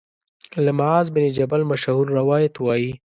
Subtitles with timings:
[0.65, 2.91] له معاذ بن جبل مشهور روایت وايي